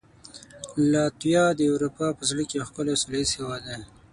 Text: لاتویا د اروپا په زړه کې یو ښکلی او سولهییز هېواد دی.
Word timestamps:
لاتویا 0.91 1.45
د 1.59 1.61
اروپا 1.73 2.07
په 2.17 2.23
زړه 2.29 2.43
کې 2.49 2.55
یو 2.57 2.67
ښکلی 2.69 2.91
او 2.93 3.01
سولهییز 3.03 3.29
هېواد 3.37 3.61
دی. 3.69 3.81